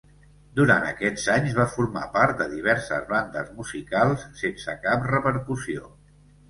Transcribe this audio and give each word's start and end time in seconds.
Durant 0.59 0.87
aquests 0.91 1.25
anys 1.33 1.53
va 1.59 1.67
formar 1.75 2.07
part 2.17 2.41
de 2.41 2.49
diverses 2.55 3.07
bandes 3.15 3.55
musicals 3.61 4.27
sense 4.45 4.81
cap 4.89 5.11
repercussió. 5.17 5.91